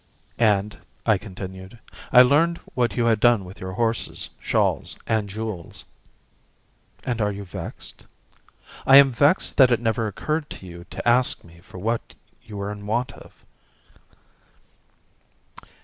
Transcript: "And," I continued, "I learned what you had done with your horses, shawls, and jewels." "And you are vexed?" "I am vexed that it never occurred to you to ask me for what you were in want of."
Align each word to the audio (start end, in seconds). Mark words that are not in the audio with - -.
"And," 0.39 0.79
I 1.05 1.19
continued, 1.19 1.77
"I 2.11 2.23
learned 2.23 2.59
what 2.73 2.97
you 2.97 3.05
had 3.05 3.19
done 3.19 3.45
with 3.45 3.59
your 3.61 3.73
horses, 3.73 4.29
shawls, 4.39 4.97
and 5.05 5.29
jewels." 5.29 5.85
"And 7.03 7.19
you 7.19 7.25
are 7.43 7.45
vexed?" 7.45 8.07
"I 8.87 8.97
am 8.97 9.11
vexed 9.11 9.57
that 9.57 9.69
it 9.69 9.79
never 9.79 10.07
occurred 10.07 10.49
to 10.49 10.65
you 10.65 10.87
to 10.89 11.07
ask 11.07 11.43
me 11.43 11.59
for 11.59 11.77
what 11.77 12.15
you 12.41 12.57
were 12.57 12.71
in 12.71 12.87
want 12.87 13.11
of." 13.11 13.45